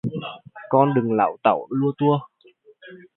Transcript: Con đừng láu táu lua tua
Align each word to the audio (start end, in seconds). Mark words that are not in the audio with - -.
Con 0.71 0.93
đừng 0.95 1.13
láu 1.13 1.37
táu 1.43 1.67
lua 1.69 1.91
tua 1.97 2.19